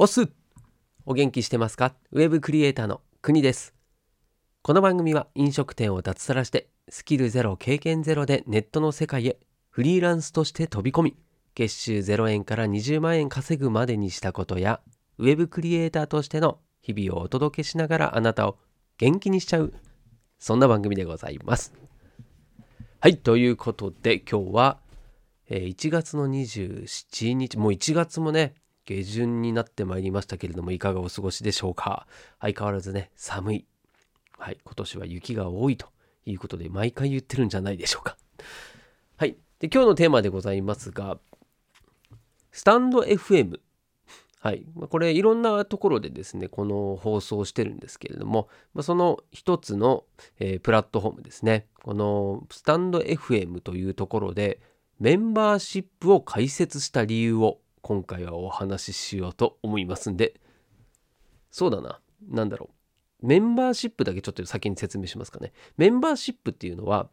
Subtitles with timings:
[0.00, 0.28] おす。
[1.06, 1.92] お元気してますか？
[2.12, 3.74] ウェブクリエイターの国です。
[4.62, 9.40] この番組は飲食店を脱サラしてスキルゼロ経験ゼロでネットの世界へ
[9.70, 11.16] フリーランスとして飛び込み
[11.56, 14.80] 月収0円から20万円稼ぐまでにしたことや
[15.18, 18.56] ウェブクリエイターとしての日々をお届けしながらあなたを
[18.98, 19.74] 元気にしちゃう
[20.38, 21.74] そんな番組でございます。
[23.00, 24.78] はいということで今日は
[25.50, 28.54] 1月の27日もう1月もね
[28.88, 32.06] 下旬になってまいりましたけれどもいかがお過ごしでしょうか？
[32.40, 33.66] 相変わらずね寒い
[34.38, 35.88] はい今年は雪が多いと
[36.24, 38.16] いうことで毎回言ってるんじゃないでしょうか
[39.16, 41.18] はいで今日のテーマでございますが
[42.50, 43.60] スタンド FM
[44.40, 44.64] はい。
[44.88, 48.48] これいろんなところでですね、この放送してるんですけれども、
[48.82, 50.04] その一つの、
[50.38, 51.66] えー、プラットフォームですね。
[51.82, 54.60] このスタンド FM というところで
[55.00, 60.34] メンバーシップを開設した理由を今回はお話ししようと思いますんで、
[61.50, 62.00] そうだな。
[62.28, 62.68] なんだろ
[63.22, 63.26] う。
[63.26, 65.54] メンバーシップだけちょっと先に説明しますかね。
[65.78, 67.08] メンバーシップっていうのは、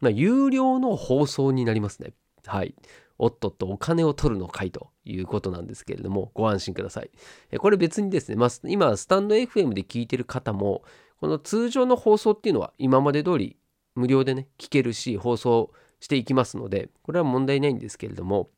[0.00, 2.12] まあ、有料の放送になりますね。
[2.44, 2.74] はい。
[3.16, 7.10] おっとっとお金を取るのかいということなんですけれども、ご安心ください。
[7.56, 10.82] これ別にですね、まあ、今、スタンド FM で聞いてる方も、
[11.22, 13.56] この通常の放送っていうのは今まで通り
[13.94, 18.50] 無料でね、聞けるし、放送していきますので、これは問題ないんですけれども、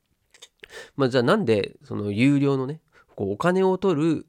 [0.97, 2.81] まあ、じゃあなんで、その有料のね、
[3.17, 4.27] こうお金を取る、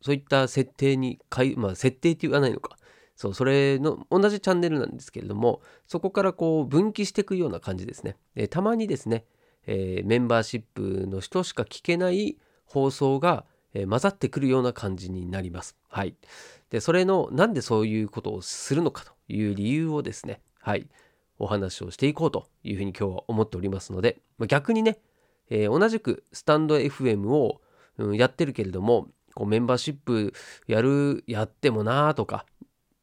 [0.00, 2.76] そういった設定にかい、まあ、設定って言わないのか。
[3.16, 8.16] そう、それの同じチャンネルなんですけれども、そこからこう分岐していくような感じですね。
[8.34, 9.24] でたまにですね、
[9.66, 15.76] えー、メンバーシップの人しか聞けない放送が、えー、混ざってくるような感じになります。
[15.88, 16.16] はい。
[16.70, 20.88] で、それのなんでそういうことをするのかという理由をですね、はい、
[21.38, 24.98] お話をしていこうというふうに今日は思っておりますので、まあ、逆にね、
[25.50, 27.60] えー、同じくスタンド FM を、
[27.98, 30.32] うん、やってるけれども、こうメンバーシップ
[30.66, 32.46] やる、やってもなーとか、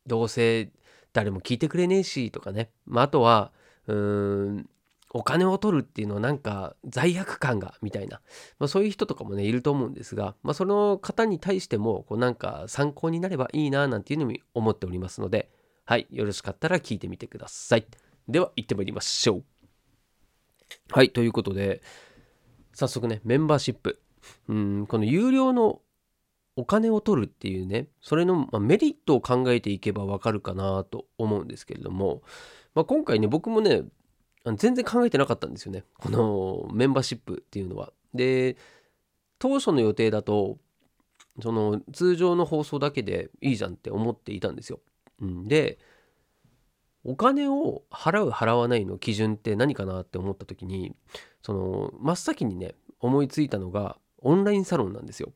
[0.07, 0.71] どうせ
[1.13, 3.51] 誰も聞いてくれねえしとかね、まあ、あとは、
[3.87, 4.69] うん、
[5.13, 8.21] お金を取るっていうのはなんか罪悪感がみたいな、
[8.59, 15.49] まあ、そういう人とかもねいると思うんですが、まあ、その方に対してもこうなんか参考になればいいななんていうのに思っておりますので
[15.85, 17.85] はいよろしかったら聞いてみてください。
[18.27, 19.43] では行ってまいりましょう。
[20.91, 21.81] はいということで
[22.73, 23.99] 早速ねメンバーシップ
[24.47, 25.81] うんこの有料の
[26.55, 32.21] お金を取るっていうねそれのメリットを考えていけばわかるかなと思うんですけれども、
[32.75, 33.83] まあ、今回ね僕もね
[34.57, 37.93] 全然考えてなかったんですよねこのメンバーシップっていうのは。
[38.13, 38.57] で
[39.39, 40.57] 当初の予定だと
[41.41, 44.79] その通常の放送だけでいいじゃんって思っていたんですよ。
[45.19, 45.79] で
[47.03, 50.95] お金を払う払わないの基準って何かなって思った時に
[51.43, 55.33] その真っ先にね思いついたのがオンラインサロンなんですよ。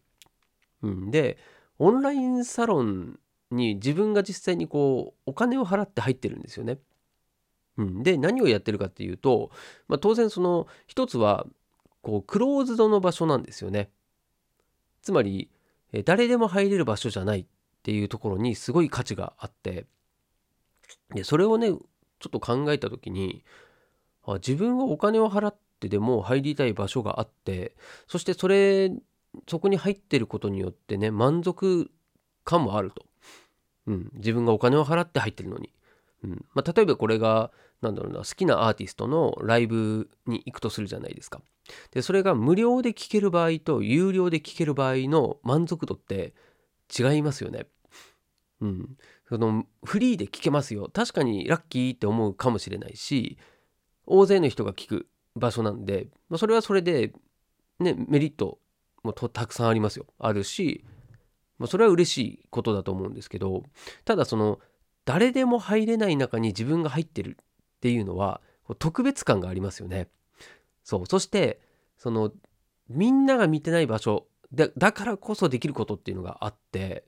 [0.83, 1.38] うん、で
[1.79, 3.19] オンラインサロン
[3.51, 6.79] に自分が実際にこうお金を払って入ってるんですよね。
[7.77, 9.51] うん、で何をやってるかっていうと、
[9.88, 11.45] まあ、当然その一つは
[12.01, 13.89] こうクローズドの場所なんですよね。
[15.01, 15.49] つまり
[16.05, 17.45] 誰でも入れる場所じゃないっ
[17.83, 19.85] ていうところにすごい価値があって
[21.13, 23.44] でそれをねちょっと考えた時に
[24.23, 27.75] あ自分はお金を払ってでも入りたい場所があって
[28.08, 28.91] そしてそれ
[29.47, 31.91] そこに入ってることによってね満足
[32.44, 33.06] 感もあると、
[33.88, 35.74] うん、自分がお金を払って入ってるのに。
[36.24, 36.46] うん。
[36.53, 41.41] まあ、例えばこれがなんだろうな好きなアーティストのライブに行くとするじゃないですか。
[41.92, 46.34] でそれが無料で聴ける場合と有料で聴ける場合の満足度って
[46.97, 47.68] 違いますよね。
[48.62, 48.97] うん、
[49.28, 50.90] そのフリーで聴けますよ。
[50.94, 53.38] 確かにラッキーって思うかもしれないし
[54.06, 55.07] 大勢の人が聴く。
[55.35, 57.13] 場所なんで、まあ、それはそれで、
[57.79, 58.59] ね、メリット
[59.03, 60.84] もたくさんありますよあるし、
[61.59, 63.63] まあ、それは嬉しいことだと思うんですけど
[64.03, 64.59] ただその
[65.06, 68.41] 誰でも入れない中に自分が入ってるっていうのは
[68.79, 70.07] 特別感がありますよね。
[70.84, 71.59] そうそして
[71.97, 72.31] その
[72.90, 77.06] みんなが見てない場所でだからこそできることっていうのがあって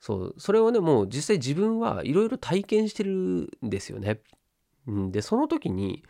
[0.00, 4.20] そうそれをねもう実際自分はいろいろ体験してるんですよね。
[4.86, 6.04] うん、でその時に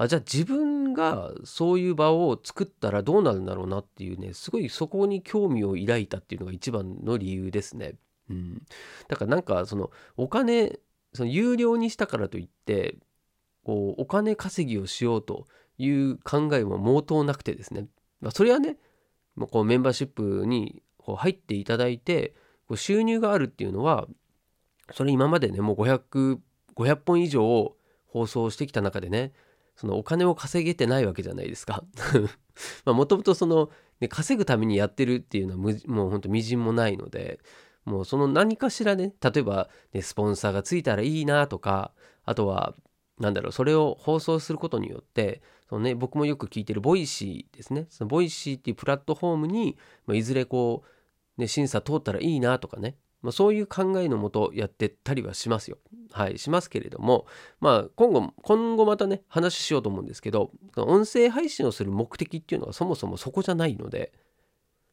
[0.00, 7.96] あじゃあ自分がそういう場を作ったらどうなるんだろうなっていうねすごいそこに興味を抱いたっていうのが一番の理由ですね。
[8.30, 8.62] うん、
[9.08, 10.78] だからなんかそのお金
[11.12, 12.96] その有料にしたからといって
[13.62, 17.86] こうお金稼ぎをしようという考えは毛頭なくてですね、
[18.22, 18.78] まあ、それはね
[19.36, 22.34] もうこうメンバーシップにこう入っていただいて
[22.68, 24.08] こう収入があるっていうのは
[24.92, 26.38] それ今までねもう 500,
[26.74, 27.76] 500本以上
[28.06, 29.32] 放送してきた中でね
[29.76, 31.84] そのお金を稼げてないわけじゃないですか。
[32.86, 33.70] もともとその
[34.00, 37.38] で稼ぐためにやってるっていうのはもうほんとみじんもないので
[37.84, 41.92] もうその何かしらね例えば、ね、スポンサーがついたらいいなとか
[42.24, 42.74] あとは
[43.18, 49.76] なんだろうそれを放送することによってその、ね、僕もよく聞いてる Voicy ですねその Voicy っていうプラットフォームに、
[50.06, 50.82] まあ、いずれこ
[51.38, 55.78] う、ね、審査通ったらいいなとかね、まあ、そういう考えのもとやってったりはしますよ。
[56.12, 57.26] はいしますけれども
[57.60, 64.12] まあ今後今後またね話しようと思うんですけど音声配信をする目的っていうのはそもそもそこじゃないので。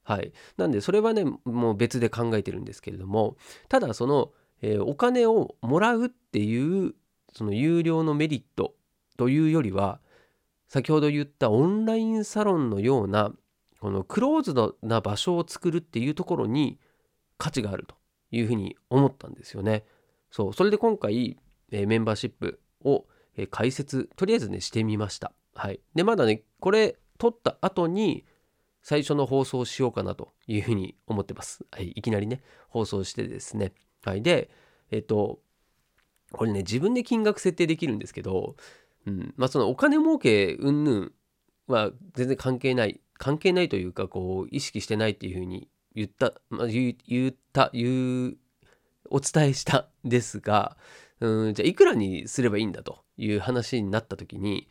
[0.07, 0.31] はい。
[0.55, 3.35] なんで、それはね、もう別で考えてるんですけれども、
[3.67, 4.31] ただ、その、
[4.61, 6.95] えー、お金をもらうっていう、
[7.33, 8.73] その有料のメリット
[9.17, 9.99] というよりは、
[10.69, 13.33] 先ほど言ったオンラインサロンのような、
[13.81, 16.79] このクローズドな場所を作るっていうところに
[17.37, 17.95] 価値があると
[18.31, 19.83] いうふうに思ったんですよね。
[20.31, 20.53] そう。
[20.53, 21.37] それで今回、
[21.71, 25.33] えー、メンバーシップを、えー、解説、とりあえずね、してみました。
[25.53, 25.79] はい。
[25.95, 28.25] で、まだね、これ、撮った後に、
[28.83, 31.65] 最初の放送をしようかなというふうに思ってます。
[31.71, 33.73] はい、いきなりね、放送してですね。
[34.03, 34.49] はい、で、
[34.91, 35.41] えっと、
[36.31, 38.55] これね、自分で金額設定できるんですけど、
[39.05, 41.09] うん、まあそのお金儲け云々
[41.67, 46.95] は全然関係ない、関係ないというか、こう、意識してないっていうふうに言った、まあ、言
[47.29, 48.37] った、言う、
[49.11, 50.77] お伝えしたんですが、
[51.19, 54.69] うん、じゃあいくらにすればいいんだという話になった時に、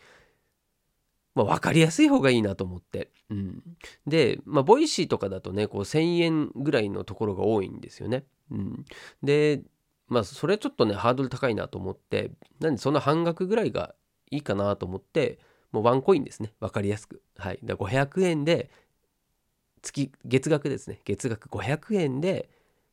[1.34, 3.10] まあ、分かりやすい方がいいなと思って。
[3.30, 3.62] うん、
[4.06, 8.24] で、まあ、 Voicy とかだとね、こう1000円ぐらいのところが多いんですよね。
[8.50, 8.84] うん、
[9.22, 9.62] で、
[10.08, 12.30] まあ、それちょっとね、ハードル高いなと思って、
[12.60, 13.94] なんでその半額ぐらいが
[14.30, 15.38] いいかなと思って、
[15.72, 16.54] もうワンコインですね。
[16.60, 17.22] 分かりやすく。
[17.36, 17.58] はい。
[17.62, 18.70] だ500円で、
[19.82, 21.00] 月、月額ですね。
[21.04, 22.48] 月額500円で、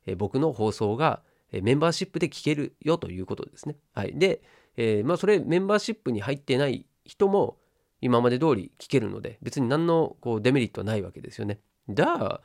[0.06, 1.22] え僕の放送が、
[1.54, 3.78] えメンバーシップで聞けるよということですね。
[3.94, 4.18] はい。
[4.18, 4.42] で、
[4.76, 7.58] えー、まあ、それメンバーシップに入ってない人も、
[8.02, 11.62] 今まで通り聞けるので別に何のこうデメリットはないわけですよね。
[11.88, 12.42] じゃあ、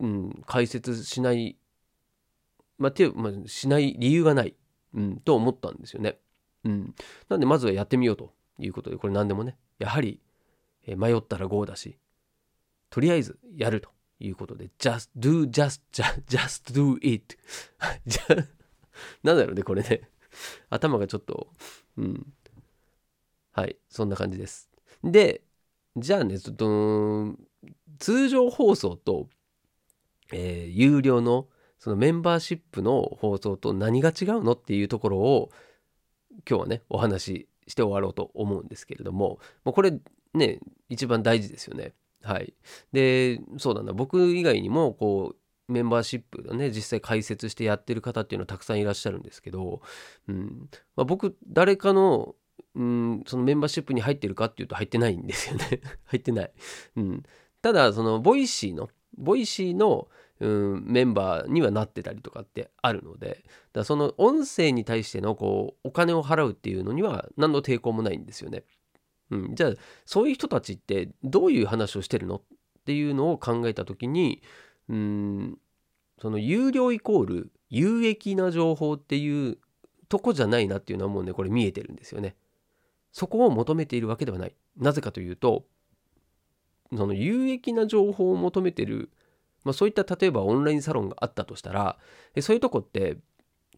[0.00, 1.56] うん、解説しない、
[2.78, 4.54] まあ、手まあ、しない理由がない、
[4.94, 6.18] うん、と思ったんですよね。
[6.64, 6.94] うん、
[7.30, 10.20] なんでまずはやってみようということでこれ何でもねやはり、
[10.86, 11.98] 迷ったら GO だし
[12.90, 13.90] とりあえずやると
[14.20, 17.36] いうことで just do just just, just do it
[18.06, 18.34] じゃ
[19.22, 20.08] なんだろうねこれね。
[20.70, 21.48] 頭がちょっと
[21.96, 22.32] うん。
[23.52, 24.70] はいそんな感じです。
[25.02, 25.42] で、
[25.96, 27.34] じゃあね、ちょっと、
[27.98, 29.28] 通常放送と、
[30.32, 31.48] えー、有料の
[31.78, 35.50] そのメンバーシップの放送と何が違うのっていうところを
[36.48, 39.92] 今日はねお話しして終わろうと思うんですけれどももうこれ
[40.34, 41.94] ね一番大事ですよね。
[42.22, 42.54] はい、
[42.92, 43.82] でそうだ。
[43.82, 45.34] な僕以外にもこ
[45.68, 49.82] うメンバーシップがね実際開設してやってる方っていうのはたくさんいらっしゃるんですけど、
[50.26, 50.68] うん。
[50.96, 52.34] まあ、僕誰かの
[52.74, 55.80] うんそのメンバーシップに入ってるかっていうと入ってないんですよね。
[56.06, 56.52] 入ってない、
[56.96, 57.22] うん、
[57.60, 60.08] ただその Voicy の Voicy の、
[60.40, 68.64] うん、メンバーにはなってたりとかってあるのでだその音声に対してのこうお金を払うっていうのには何の抵抗もないんですよね、
[69.30, 69.72] うん、じゃあ
[70.04, 72.42] そういう人たちってどういう話をしてるのっ
[72.86, 74.42] ていうのを考えた時に
[74.88, 75.58] うん
[76.20, 79.58] その有料イコール有益な情報っていう
[80.08, 82.36] とこじゃないなっていうのはもうねこれ見えてるんですよね。
[83.12, 84.54] そこを求めているわけではない。
[84.76, 85.66] なぜかというと、
[86.96, 89.10] その有益な情報を求めてる、
[89.64, 91.98] まあ、そういった例えばオンラインサロンがあったとしたら、
[92.40, 93.18] そういうとこって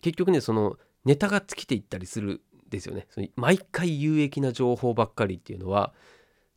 [0.00, 3.06] 結局ね、そのネタが尽きていったりするですよね。
[3.10, 5.92] その毎回有益な情報ばっかりっていうのは、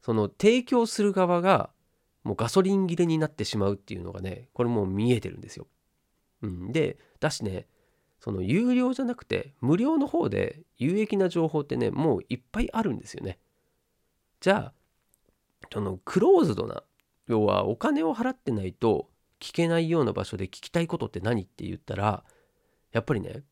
[0.02, 1.70] その提供する側が
[2.24, 5.68] もうガソリン切れになってしまうっていうのがね、これもう見えてるんですよ。
[6.42, 7.68] うん、で、だしね、
[8.24, 13.38] その有料じゃなくて無料の方で有益な情報ってねもういっぱいあるんですよね
[14.40, 14.74] じゃあ
[15.70, 16.84] そのクローズドな
[17.28, 19.10] 要はお金を払ってないと
[19.42, 22.24] 聞けないような場所で聞きたいことって何って言ったら
[22.94, 23.44] やっぱりね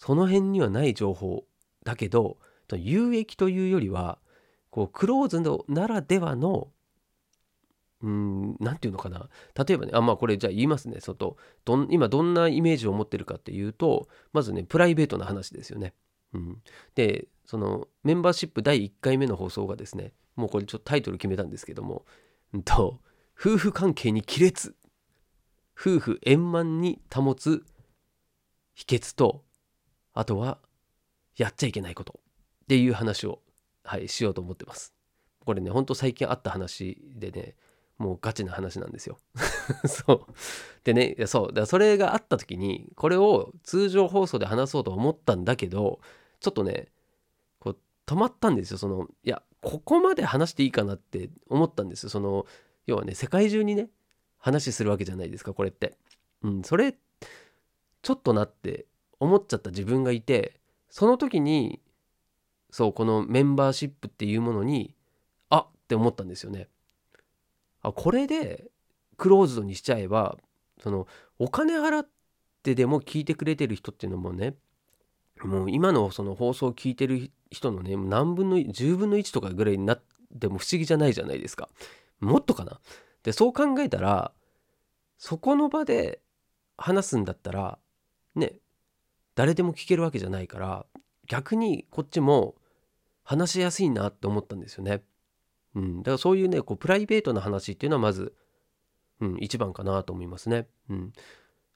[0.00, 1.44] その辺にはない情報
[1.84, 2.38] だけど
[2.74, 4.18] 有益というよりは
[4.70, 6.68] こうクローズドならではの
[8.02, 9.28] うん、なんていうのかな。
[9.54, 11.00] 例えばね、あ、まあこれじゃあ言いますね。
[11.00, 15.92] 外どん今どんなイメージを持ってるかっていうと、まずね、プライベートな話ですよね。
[16.32, 16.62] うん、
[16.94, 22.06] で、そのメンバーシップ第1回目の放送がですね、もうこれちょっとタイトル決めたんですけども、
[22.54, 23.00] うんと、
[23.38, 24.74] 夫婦関係に亀裂。
[25.78, 27.66] 夫婦円満に保つ
[28.74, 29.44] 秘訣と、
[30.14, 30.58] あとは、
[31.36, 32.20] やっちゃいけないこと
[32.64, 33.40] っていう話を、
[33.84, 34.94] はい、しようと思ってます。
[35.44, 37.54] これね、ほんと最近あった話でね、
[37.98, 39.18] もうガチな話なんですよ。
[39.86, 40.32] そう。
[40.84, 41.46] でね、そう。
[41.48, 46.00] だからそれがあった時に、これを通常放送で話そうと思ったんだけど、
[46.40, 46.88] ちょっとね、
[47.58, 48.78] こう止まったんですよ。
[48.78, 52.10] その、いや、ここまで話していいかなって思ったんですよ。
[52.10, 52.46] その、
[52.86, 53.90] 要はね世界中にね
[54.38, 55.96] 話するわけじゃないですかこれって。
[56.42, 56.94] うん、それ
[58.02, 58.86] ちょっとなって
[59.20, 61.80] 思っちゃった自分がいてその時に
[62.70, 64.94] そうこのメンバーシップっていうものに
[65.50, 66.68] あって思ったんですよね。
[67.82, 68.70] あこれで
[69.16, 70.36] クローズドにしちゃえば
[70.82, 71.06] その
[71.38, 72.08] お金払っ
[72.62, 74.54] てでも聞いてくれてる人っていうのもね
[75.42, 80.02] もう今のその放送を聞いてる人のね何分の10分の1とかぐらいになっ
[80.40, 81.68] ても不思議じゃないじゃないですか。
[82.20, 82.80] もっとかな。
[83.22, 84.32] でそう考えたら
[85.18, 86.20] そこの場で
[86.76, 87.78] 話すんだったら
[88.34, 88.54] ね
[89.40, 90.84] 誰でも聞けるわけじゃないから
[91.26, 92.56] 逆にこっちも
[93.24, 95.02] 話しやすいなって思ったんですよね。
[95.74, 98.34] うん、だからそういうねこうプライベートな話っていうのはまず、
[99.18, 100.66] うん、一番かなと思いますね。
[100.90, 101.12] うん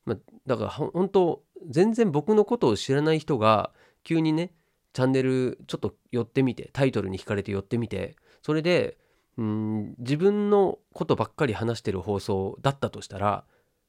[0.05, 0.17] まあ、
[0.47, 4.53] だから本当全然僕のことを知らない人が急にね
[4.93, 8.99] チャンネルちょっと寄ってみてタイトルに惹かれて寄ってみてそれで
[9.39, 13.27] うん自分のことばっかり話してる放送だったとしたら、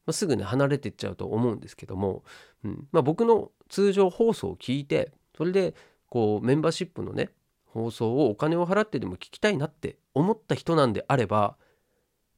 [0.06, 2.24] まあ、すぐね離れてっちゃうと思うんですけども、
[2.64, 5.76] うんまあ、僕の通常放送を聞いてそれで
[6.10, 7.30] こうメンバーシップのね
[7.66, 11.58] 放送をお金を払ってでも聞きたいなって思った人なんであれば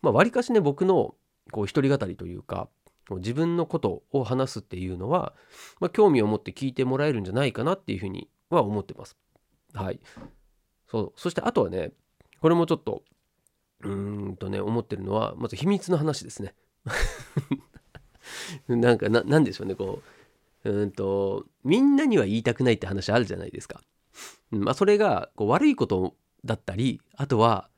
[0.02, 1.16] まあ割かしね僕の
[1.52, 2.70] こう一人語りというか
[3.16, 5.34] 自分のことを話すっていうのは、
[5.80, 9.16] まあ、興味を持って聞いてもらえるんじゃないかなっていうふうには思ってます。
[9.74, 10.00] はい。
[10.90, 11.92] そうそしてあとはね
[12.42, 13.04] これもちょっと
[13.82, 16.54] うーんとね思ってるのはまず秘密の話ですね。
[18.68, 20.17] なんかななんでしょうねこう
[20.70, 23.82] うんとみんなには言いたくないって話あるじゃないですか。
[24.52, 27.70] まあそれがこう悪いことだったりあとは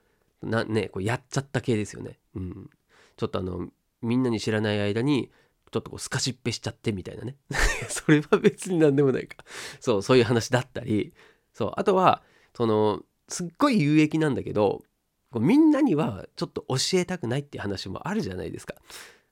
[0.41, 2.19] なねこうやっちゃった系ですよね。
[2.35, 2.69] うん、
[3.17, 3.69] ちょっとあの
[4.01, 5.29] みんなに知らない間に
[5.71, 7.35] ちょっとこうスカシッペしちゃってみたいなね
[7.89, 9.43] それは別に何でもないか
[9.79, 11.13] そうそういう話だったり
[11.53, 12.23] そうあとは
[12.55, 14.83] そのすっごい有益なんだけど
[15.31, 18.75] こうみんなにはちょっと教えたくないっていう話もあるじゃないですか。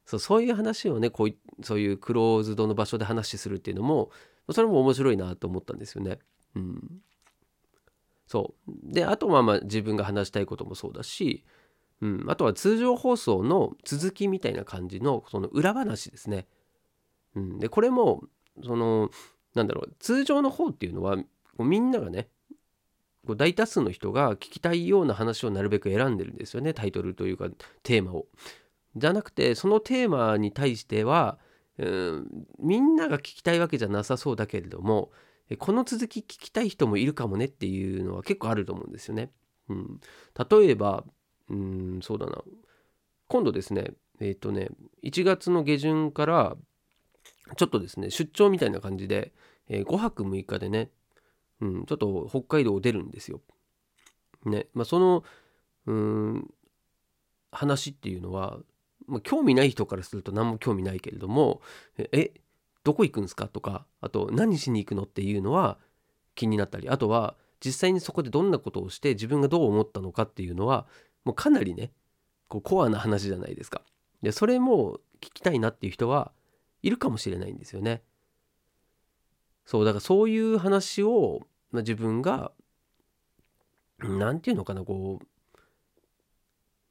[0.08, 4.10] そうそういう話をねこうそういうクローズドの場所で話するっていうのも
[4.50, 6.20] それも面白いなと思ったんですよね。
[6.56, 7.02] うん、
[8.26, 11.44] そうであとはまあ自分が話したいこともそうだし、
[12.00, 16.48] うん、あとは通常放送の続きみたいな感じのその裏話ですね。
[17.36, 18.24] うん、でこれも
[18.64, 19.12] その
[19.56, 21.18] なんだろう通常の方っていうのは
[21.60, 22.30] みんながね
[23.26, 27.50] こう大多数の人が聞きたいような話をなるべく選んでるんですよねタイトルというか
[27.84, 28.28] テーマを。
[29.00, 31.38] じゃなくてそのテーマに対しては、
[31.78, 32.28] うん、
[32.60, 35.12] みんなが聞きたいわけじゃなさそうだけれども
[35.60, 39.32] この続き聞きたい人もいるかもねっていうのは結構あると思うんですよね。
[39.70, 40.00] うん、
[40.50, 41.06] 例えば、
[41.50, 42.42] うん、そうだな
[43.28, 44.70] 今度ですねえっ、ー、とね
[45.04, 46.58] 1月の下旬から
[47.56, 49.34] ちょっとですね出張みたいな感じで、
[49.70, 50.90] えー、5泊6日でね
[51.62, 53.42] うん、ちょっと北海道を出るんですよ。
[54.46, 55.24] ね、まあ、その、
[55.86, 56.48] うん、
[57.52, 58.60] 話っていうのは、
[59.08, 61.62] まあ、興味ない人からすると何も興味ないけれども、
[61.98, 62.34] え、
[62.84, 65.78] どこ行くんですかとか、あと何しに行くのっていうのは
[66.36, 70.88] 気になったり、あとは実際にそこでどんなことをして自分がどう思ったのかっていうのは、
[71.24, 71.92] もうかなりね、
[72.48, 73.82] こうコアな話じゃないですか。
[74.22, 76.32] で、それも聞きたいなっていう人は
[76.84, 78.04] いるかもしれないんですよね。
[79.66, 82.52] そうだからそういう話を、まあ、自分が
[84.00, 85.26] 何て言うのかなこう、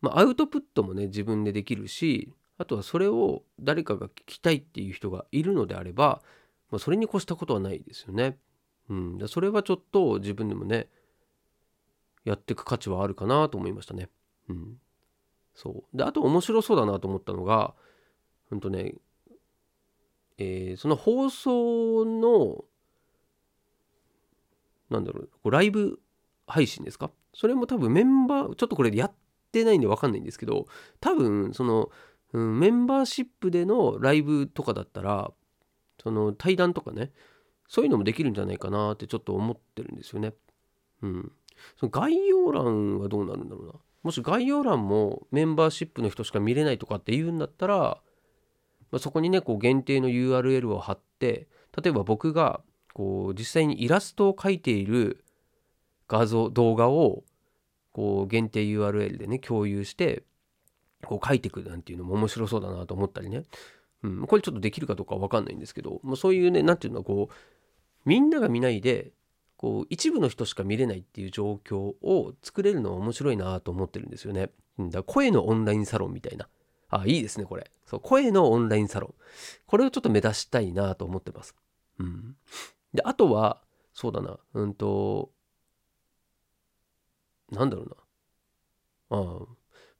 [0.08, 6.22] まあ、アウトプットもね自分でできるしあとはそれを誰かが聞きたいっていう人がいるのであれば、
[6.70, 8.38] まあ、それに越したことはないですよね。
[8.88, 10.88] うん、それはちょっと自分でもね
[12.25, 14.08] やっていく価値はあるかなと思いましたね。
[14.48, 14.78] うん、
[15.54, 17.75] そうであと面白そうだなと思ったのが
[18.48, 18.94] ほんとね
[20.38, 22.64] えー、その放送の
[24.90, 25.98] なんだろうこうライブ
[26.46, 27.10] 配信ですか？
[27.32, 29.12] それも多分メンバーちょっとこれやっ
[29.58, 30.66] てないんで分かんないんですけど
[31.00, 31.90] 多分その、
[32.32, 35.30] うん、メンバーシップでのライブとかだったら
[36.02, 37.12] その対談とかね
[37.68, 40.34] そういうのもできるんじゃないかなってちょっと思ってるんですよね。
[41.02, 41.32] うん。
[41.80, 43.72] その概要欄はどうなるんだろうな。
[44.04, 48.00] もし概要欄もメンバーシップの人しか見れないとかって言うんだったら
[48.90, 51.48] まあ、そこにねこう限定の URL を貼って
[51.82, 52.60] 例えば僕が
[52.92, 55.25] こう実際にイラストを描いている
[56.08, 57.25] 画像動画を
[57.96, 60.22] こう限定 URL でね共有して
[61.02, 63.44] こう書いていくなんていうのも面白そうだなと思ったりね、
[64.02, 67.34] うん、これちょっとできるかどうかわかんないんですけど、まあ、そういうね何ていうのこう
[68.04, 69.12] みんなが見ないで
[69.56, 74.50] こう一部の人しか見れないっていう状況を作れるのは面白いなと思ってるんですよね。
[74.78, 76.48] だ声のオンラインサロンみたいな。
[76.90, 77.70] あ、いいですね、これ。
[77.86, 79.14] そう、声のオンラインサロン。
[79.66, 81.54] これをちょっと目指したいなと思ってます。
[81.98, 82.36] うん。
[82.92, 83.62] で、あとは、
[83.94, 85.30] そうだな、うんと、
[87.50, 89.18] なんだろうな。
[89.18, 89.38] ああ、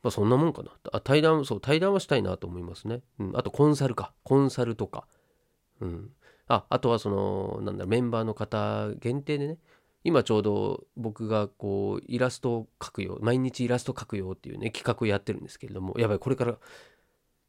[0.02, 0.72] まあ、そんなもんかな。
[0.92, 4.12] あ対談そう対談はしたいなと思いますね、うん、あとコンサルか。
[4.22, 5.06] コンサルとか。
[5.80, 6.10] うん。
[6.48, 9.58] ああとはそのなんだメンバーの方限定でね。
[10.04, 16.54] 今ちょうど僕がこうイラストを描くよ毎日イラスト描くよっていうね企画をやってるんですけれどもやばいこれから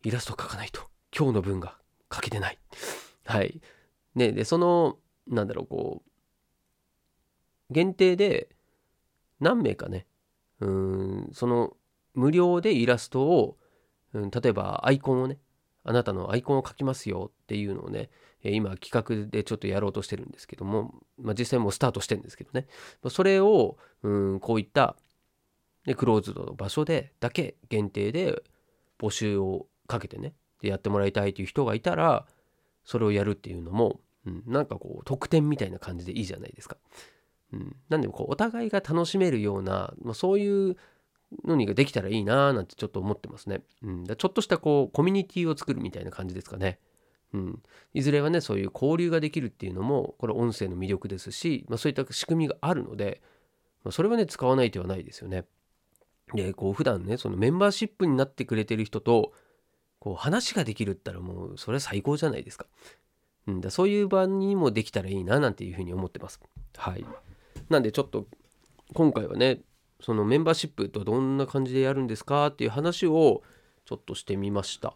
[0.04, 0.82] イラスト描かないと。
[1.16, 1.78] 今日の分が
[2.12, 2.58] 書けてない。
[3.26, 3.62] はい。
[4.16, 6.02] ねでそのなんだろうこ
[7.70, 8.50] う限定で
[9.40, 10.08] 何名かね
[10.60, 11.76] うんその
[12.14, 13.58] 無料でイラストを、
[14.14, 15.38] うん、例えばアイコンをね
[15.84, 18.10] あなたのアイコンを描きますよっていうのをね
[18.44, 22.68] 今企画でちょっとやろうとしてるんですけども、まあ、実際もうスタートしてるんですけどね
[23.10, 24.96] それをうんこういった
[25.86, 28.44] でクローズドの場所でだけ限定で
[29.00, 32.26] 募集をかけてねでやってもらいたいという人がいたら
[32.84, 36.78] それをやるっていうのも、うん、なんかこう特典みたいな感じでいいじゃないですか。
[37.54, 40.78] うん、なんでこうお互いが楽しめるような、まあ、そういう
[41.46, 43.62] のにができたらいいなーなんてちょっと思ってますね。
[43.84, 46.80] うん、だちょっとしたこうコミュニティを作るみたいな感じですかね。
[47.34, 47.62] うん、
[47.94, 53.22] いずれはねそういう交流ができるっていうのもこれ音声の魅力ですし、まあ、そういった仕組みがあるので、
[53.84, 55.46] まあ、それはね使わない手はないですよね。
[56.34, 59.34] でこう普段ねそのメンバーシップになってくれてる人と
[60.00, 62.66] こう話ができるったらもうそれは最高じゃないですか。
[63.48, 66.40] うん、だそういう場にもできたらいいななんていうふうに思ってます。
[66.78, 67.06] はい。
[67.70, 68.28] なんでちょっと
[68.94, 69.60] 今回はね
[70.00, 73.42] そのメンバーシップとはどんな感じでやるんですかっていう話を
[73.86, 74.94] ちょっとしてみました。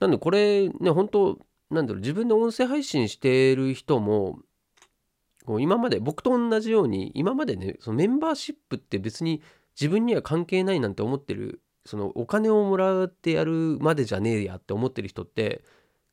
[0.00, 1.38] なんでこれね、本当
[1.70, 4.38] なんだろう、自分で音声配信してる人も、
[5.58, 9.42] 今まで僕と同じように、今までね、そのメンバーシップって別に
[9.78, 15.62] 自分には関係ないなんて思ってる、そのお金をもらってやるまでじゃねえやって思ってる人って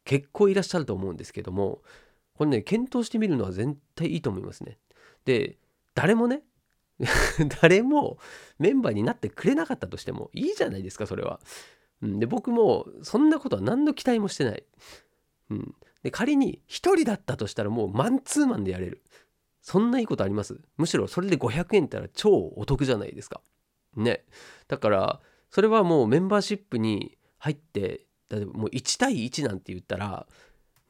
[0.05, 1.81] 結構いらっしゃると思うんですけども、
[2.38, 4.79] これね、検討してみるのは絶対いいと思いますね。
[5.25, 5.58] で、
[5.94, 6.44] 誰もね、
[7.62, 8.17] 誰も
[8.58, 11.39] メンバーになってくれなかったとしてもいいじゃないですか、それは。
[12.01, 14.63] うん、で僕もそんなことは何の期待もしてない。
[15.50, 19.04] うん、で仮に1人だったとしたらもうマンツーマンでやれる。
[19.62, 20.60] そんないいことあります？
[20.78, 23.41] むしろそれで500円ったら超お得じゃないですか。
[23.95, 24.26] ね。
[24.67, 30.28] だからそれはもうメンバーシップに入ってだってもう1対1なんて言ったら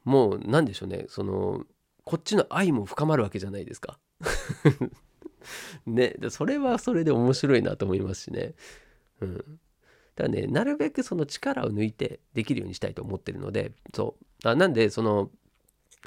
[0.04, 1.64] もう何でしょうねその
[2.04, 3.98] こっちの愛も深まるわけじゃないですか。
[5.86, 8.54] ねそれはそれで面白いなと思いますしね。
[9.20, 9.48] うん、だか
[10.24, 14.48] らねなるべくその力を抜いてできるようにしたいと思ってるのでそう。
[14.48, 15.30] あなんでその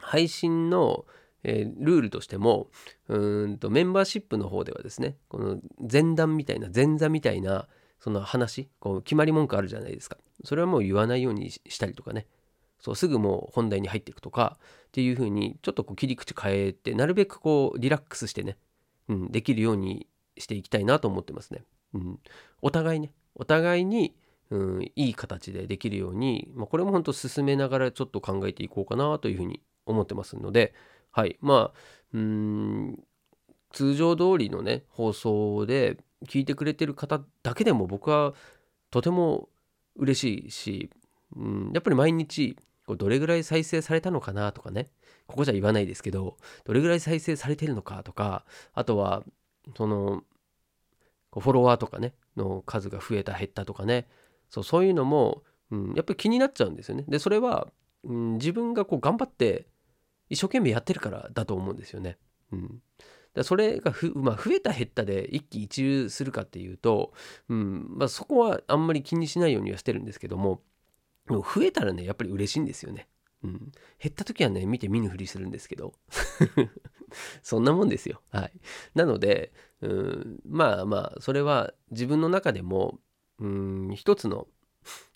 [0.01, 1.05] 配信の、
[1.43, 2.69] えー、ルールとしても
[3.07, 5.59] うんとメンバーシップの方ではですねこの
[5.91, 7.67] 前段みたいな前座みたいな
[7.99, 10.17] その話こう決まり文句あるじゃないですか。
[10.43, 12.27] それはもう言わないようにしたりとかね。
[12.79, 18.57] そうすぐもう本題に入っていくとかっていう風にちょっとこう切り口変えてなるべくこうリラックスしてね、
[19.07, 21.63] うん、できるようにしていきたいなと思ってますね。
[21.93, 22.19] うん、
[22.61, 24.15] お互いねお互いに、
[24.49, 30.73] うん、いい形でできるように、まあ、これも本当進めながらちょっと考えていこうかなというふうに思ってますので
[31.11, 31.79] はいまあ
[32.13, 33.03] うん
[33.71, 38.33] 通常通りのね放送で聞いてくれてる方だけでも僕は
[38.91, 39.49] とても
[39.95, 40.89] 嬉しいし、
[41.35, 42.57] うん、やっぱり毎日
[42.95, 44.87] どれぐらい再生されたのかなとかね
[45.27, 49.23] ここじゃ言わないですけどどれぐらい再生されてるのかとかあとは
[49.77, 50.23] その
[51.31, 54.07] フォロワーとかねの数が増えた減ったとかね
[54.49, 57.05] そうそういうのも、うん、やっぱり気になっちゃうんですよね。
[57.07, 57.67] でそれは、
[58.03, 59.67] うん、自分がこう頑張って
[60.29, 62.17] 一生懸命やってるからだと思うんですよね。
[62.51, 62.81] うん、
[63.33, 67.13] だそれがふ、まあ、増えた減ったで一喜一憂するかっていうと、
[67.47, 70.61] うんまあ、そこはあんまり気にしないようにはしてるんですけども
[71.37, 73.07] 増えたらねやっぱり嬉しいんですよね。
[73.43, 75.93] うん、減った時はね見て見ぬふりするんですけど
[77.41, 78.21] そんなもんですよ。
[78.31, 78.53] はい、
[78.95, 82.99] なのでうんまあまあそれは自分の中でも
[83.39, 84.47] うん一つの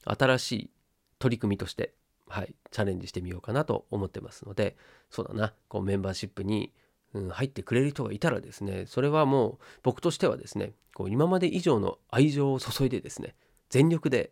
[0.05, 0.71] 新しい
[1.19, 1.93] 取り組みとして、
[2.27, 4.77] はい、チャレンジしてみようかなと思ってますので
[5.09, 6.73] そうだなこうメンバーシップに、
[7.13, 13.35] うん、入ってくれる人がいたらですねそれはもう僕としてはですねこう今まで以上の愛情を注いでですね
[13.69, 14.31] 全力で、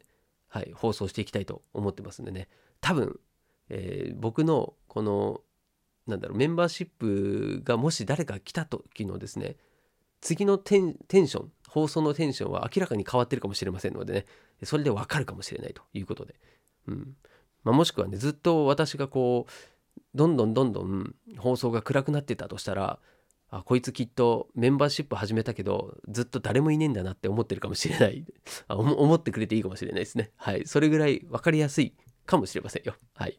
[0.52, 2.50] はい、放送していきたいと思ってますんでね。
[2.82, 3.20] 多分、
[3.70, 5.42] えー、僕のこの
[6.08, 9.56] なんだろうメンバーシップがもし誰か来た時のですね
[10.20, 14.26] 次のテンション放送のテンションは明らかに変わってるかもしれませんのでね。
[14.64, 16.36] それでわかるかもしれないということで、
[16.88, 17.16] うん。
[17.64, 19.52] まあ、もしくはねずっと私がこう
[20.14, 23.00] どんどんどんどん放送が暗くなってたとしたら
[23.52, 28.26] あこいつきっとメンバーシップ始めたけどずっと誰もいねえんだなって思ってるかもしれない。
[28.70, 30.32] あ思ってくれていいかもしれないですね。
[30.38, 30.66] はい。
[30.66, 31.94] それぐらい分かりやすい
[32.26, 32.96] かもしれませんよ。
[33.14, 33.38] はい。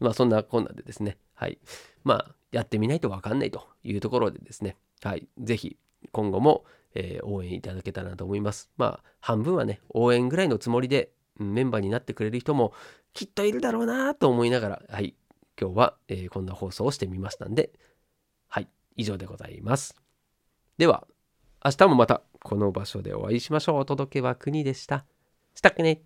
[0.00, 1.16] まあそんなこんなでですね。
[1.32, 1.58] はい。
[2.04, 4.76] まあやってみないと分かんないというところでですね。
[5.02, 5.26] はい。
[5.38, 5.78] 是非
[6.12, 8.70] 今後も、えー、応援いただけたらなと思います。
[8.76, 12.74] まあ半分はね応援ぐらいのつもりでメンバーになってくれる人も
[13.14, 15.14] きっといるだろうなと思いながらはい。
[15.58, 17.70] 今日は、えー、こんな放送をしてみましたんで
[18.96, 19.96] 以上でございます。
[20.78, 21.06] では、
[21.64, 23.76] 明日もまたこの場所でお会いしましょう。
[23.78, 25.04] お届けは国でした。
[25.54, 26.02] したっけね